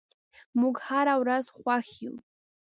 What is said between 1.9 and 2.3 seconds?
یو.